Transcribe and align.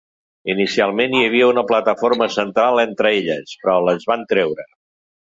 Inicialment 0.53 1.13
hi 1.17 1.21
havia 1.25 1.51
una 1.51 1.65
plataforma 1.73 2.31
central 2.39 2.83
entre 2.87 3.15
elles, 3.21 3.57
però 3.63 3.79
les 3.93 4.13
van 4.15 4.29
treure. 4.35 4.71